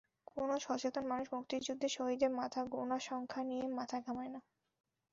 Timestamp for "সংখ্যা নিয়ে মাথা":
3.01-3.97